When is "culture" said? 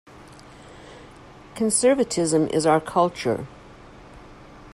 2.81-3.45